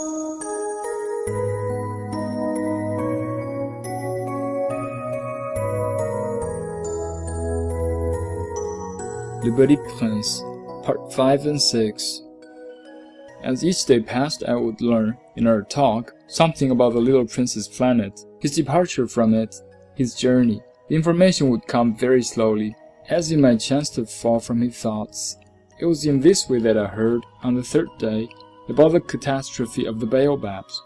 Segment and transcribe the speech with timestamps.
[0.00, 0.06] Le
[9.56, 10.44] Petit Prince,
[10.84, 12.22] Part 5 and 6.
[13.42, 17.66] As each day passed, I would learn, in our talk, something about the little prince's
[17.66, 19.56] planet, his departure from it,
[19.96, 20.62] his journey.
[20.88, 22.76] The information would come very slowly,
[23.08, 25.38] as it might chance to fall from his thoughts.
[25.80, 28.28] It was in this way that I heard, on the third day,
[28.68, 30.82] about the catastrophe of the baobabs.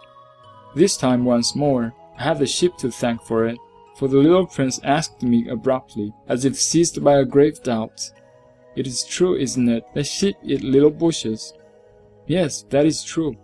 [0.75, 3.59] This time, once more, I had the ship to thank for it,
[3.97, 8.11] for the little prince asked me abruptly, as if seized by a grave doubt.
[8.75, 11.53] It is true, isn't it, that sheep eat little bushes?
[12.27, 13.37] Yes, that is true.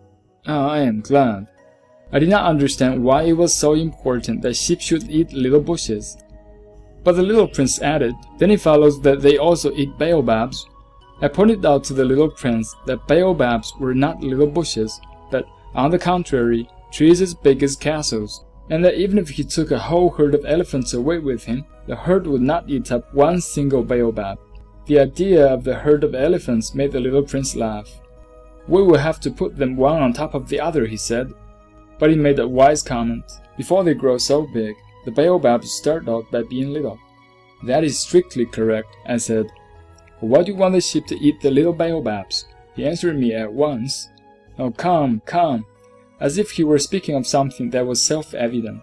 [0.47, 1.49] Ah, I am glad.
[2.11, 6.17] I did not understand why it was so important that sheep should eat little bushes.
[7.05, 10.67] But the little prince added, then it follows that they also eat baobabs.
[11.21, 15.01] I pointed out to the little prince that baobabs were not little bushes,
[15.31, 19.71] but, on the contrary, trees as big as castles, and that even if he took
[19.71, 23.41] a whole herd of elephants away with him, the herd would not eat up one
[23.41, 24.39] single baobab.
[24.87, 28.01] The idea of the herd of elephants made the little prince laugh.
[28.69, 31.33] We will have to put them one on top of the other, he said.
[31.99, 33.25] But he made a wise comment.
[33.57, 36.99] Before they grow so big, the baobabs start out by being little.
[37.65, 39.51] That is strictly correct, I said.
[40.21, 42.47] Why do you want the sheep to eat the little baobabs?
[42.75, 44.09] He answered me at once.
[44.59, 45.65] Oh, come, come,
[46.21, 48.83] as if he were speaking of something that was self-evident.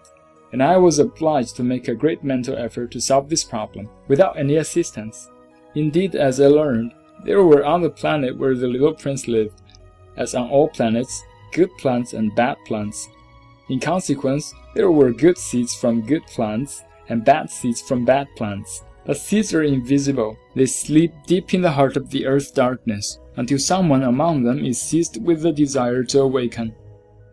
[0.52, 4.38] And I was obliged to make a great mental effort to solve this problem, without
[4.38, 5.28] any assistance.
[5.74, 9.60] Indeed, as I learned, there were on the planet where the little prince lived,
[10.16, 13.08] as on all planets, good plants and bad plants.
[13.68, 18.84] In consequence, there were good seeds from good plants and bad seeds from bad plants.
[19.06, 20.36] But seeds are invisible.
[20.56, 24.80] They sleep deep in the heart of the earth's darkness until someone among them is
[24.80, 26.74] seized with the desire to awaken.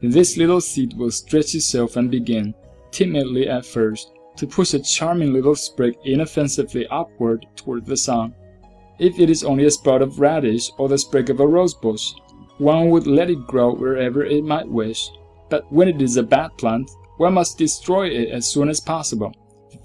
[0.02, 2.54] This little seed will stretch itself and begin,
[2.92, 8.36] timidly at first, to push a charming little sprig inoffensively upward toward the sun.
[9.00, 12.14] If it is only a sprout of radish or the sprig of a rose bush,
[12.60, 15.10] one would let it grow wherever it might wish.
[15.50, 19.34] But when it is a bad plant, one must destroy it as soon as possible,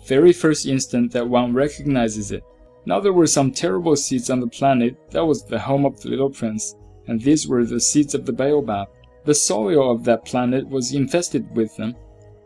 [0.09, 2.43] very first instant that one recognizes it.
[2.87, 6.09] Now there were some terrible seeds on the planet that was the home of the
[6.09, 6.75] little prince,
[7.07, 8.89] and these were the seeds of the baobab.
[9.25, 11.95] The soil of that planet was infested with them,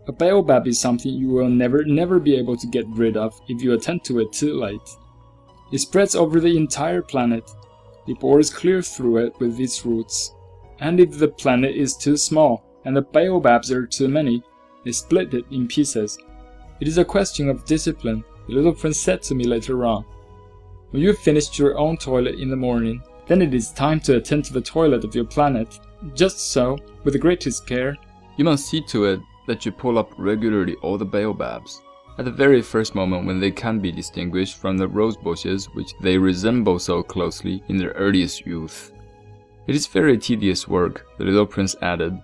[0.08, 3.62] a baobab is something you will never, never be able to get rid of if
[3.62, 4.80] you attend to it too late.
[5.70, 7.48] It spreads over the entire planet.
[8.08, 10.34] It bores clear through it with its roots.
[10.80, 14.42] And if the planet is too small and the baobabs are too many,
[14.84, 16.18] they split it in pieces.
[16.82, 20.04] It is a question of discipline, the little prince said to me later on.
[20.90, 24.16] When you have finished your own toilet in the morning, then it is time to
[24.16, 25.78] attend to the toilet of your planet.
[26.12, 27.96] Just so, with the greatest care,
[28.36, 31.82] you must see to it that you pull up regularly all the baobabs,
[32.18, 35.94] at the very first moment when they can be distinguished from the rose bushes which
[36.00, 38.90] they resemble so closely in their earliest youth.
[39.68, 42.20] It is very tedious work, the little prince added,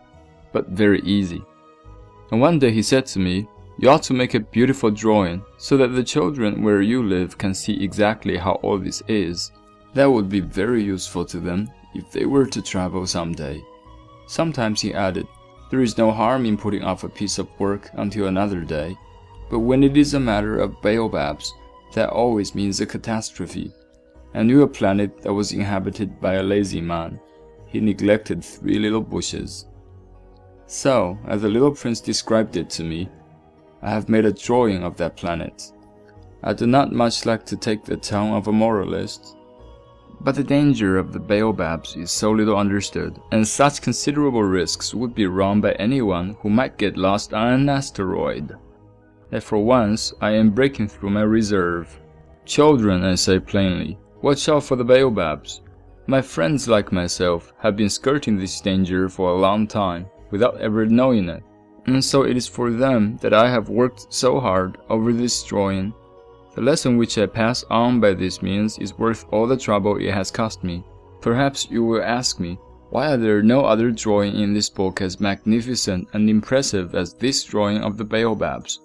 [0.52, 1.44] but very easy.
[2.32, 3.46] And one day he said to me,
[3.80, 7.54] You ought to make a beautiful drawing so that the children where you live can
[7.54, 9.52] see exactly how all this is.
[9.94, 13.62] That would be very useful to them if they were to travel some day.
[14.26, 15.28] Sometimes he added,
[15.70, 18.96] there is no harm in putting off a piece of work until another day,
[19.48, 21.52] but when it is a matter of baobabs,
[21.94, 23.72] that always means a catastrophe.
[24.34, 27.20] I knew a planet that was inhabited by a lazy man.
[27.66, 29.66] He neglected three little bushes.
[30.66, 33.08] So, as the little prince described it to me,
[33.82, 35.72] I have made a drawing of that planet.
[36.42, 39.36] I do not much like to take the tone of a moralist,
[40.20, 45.14] but the danger of the baobabs is so little understood, and such considerable risks would
[45.14, 48.56] be run by anyone who might get lost on an asteroid,
[49.30, 52.00] that for once I am breaking through my reserve.
[52.44, 55.60] Children, I say plainly, watch out for the baobabs.
[56.06, 60.86] My friends like myself have been skirting this danger for a long time, without ever
[60.86, 61.42] knowing it,
[61.94, 65.94] and so it is for them that I have worked so hard over this drawing
[66.58, 70.12] the lesson which I pass on by this means is worth all the trouble it
[70.12, 70.82] has cost me.
[71.20, 72.58] Perhaps you will ask me,
[72.90, 77.44] why are there no other drawing in this book as magnificent and impressive as this
[77.44, 78.80] drawing of the baobabs?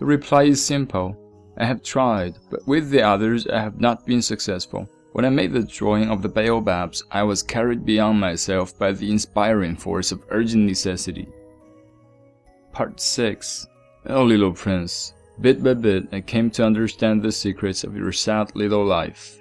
[0.00, 1.16] The reply is simple.
[1.56, 4.88] I have tried, but with the others I have not been successful.
[5.12, 9.08] When I made the drawing of the baobabs, I was carried beyond myself by the
[9.08, 11.28] inspiring force of urgent necessity.
[12.74, 13.66] Part 6
[14.06, 18.54] Oh, little prince, Bit by bit, I came to understand the secrets of your sad
[18.54, 19.40] little life.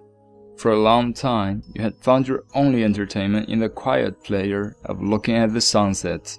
[0.56, 5.02] for a long time you had found your only entertainment in the quiet pleasure of
[5.02, 6.38] looking at the sunset.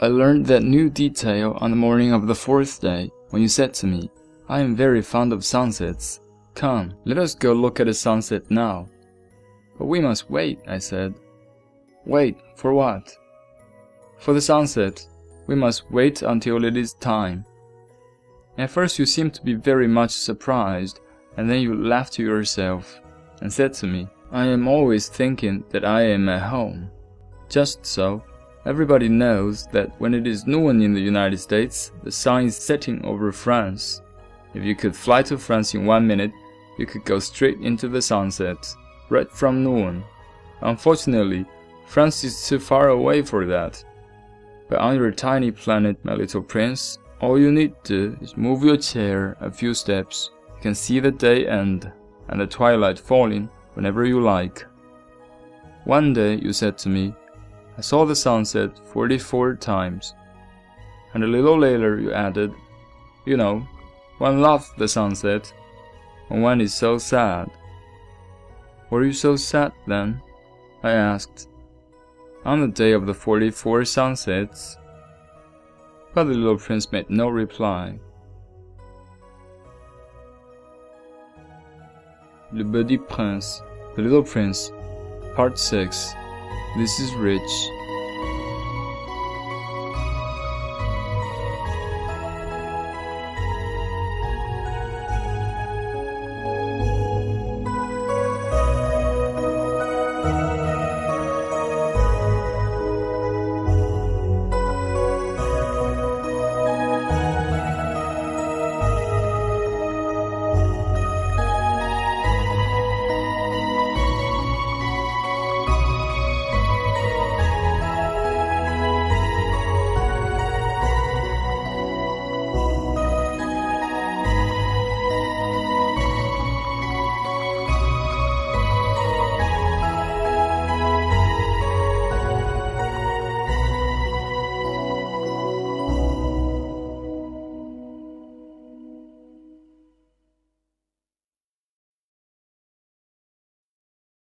[0.00, 3.72] I learned that new detail on the morning of the fourth day when you said
[3.74, 4.10] to me,
[4.48, 6.20] I am very fond of sunsets.
[6.54, 8.88] Come, let us go look at a sunset now.
[9.78, 11.14] But we must wait, I said.
[12.04, 13.16] Wait, for what?
[14.18, 15.06] For the sunset.
[15.46, 17.44] We must wait until it is time.
[18.58, 21.00] At first you seemed to be very much surprised,
[21.36, 23.00] and then you laughed to yourself,
[23.40, 26.90] and said to me, I am always thinking that I am at home.
[27.48, 28.22] Just so,
[28.64, 33.04] everybody knows that when it is noon in the United States, the sun is setting
[33.04, 34.00] over France.
[34.54, 36.32] If you could fly to France in one minute,
[36.78, 38.74] you could go straight into the sunset,
[39.10, 40.04] right from noon.
[40.60, 41.44] Unfortunately,
[41.86, 43.84] France is too far away for that.
[44.72, 48.78] But on your tiny planet, my little prince, all you need to is move your
[48.78, 50.30] chair a few steps.
[50.56, 51.92] You can see the day end
[52.28, 54.64] and the twilight falling whenever you like.
[55.84, 57.12] One day you said to me,
[57.76, 60.14] I saw the sunset 44 times.
[61.12, 62.54] And a little later you added,
[63.26, 63.68] You know,
[64.16, 65.52] one loves the sunset
[66.28, 67.50] when one is so sad.
[68.88, 70.22] Were you so sad then?
[70.82, 71.51] I asked.
[72.44, 74.76] On the day of the 44 sunsets?
[76.12, 78.00] But the little prince made no reply.
[82.52, 83.62] Le Petit Prince,
[83.94, 84.72] The Little Prince,
[85.36, 86.14] Part 6.
[86.76, 87.40] This is Rich.